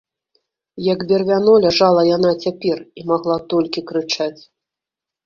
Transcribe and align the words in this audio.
Як 0.93 1.03
бервяно, 1.11 1.53
ляжала 1.65 2.01
яна 2.17 2.31
цяпер 2.45 2.77
і 3.01 3.05
магла 3.13 3.37
толькі 3.55 3.85
крычаць. 3.93 4.41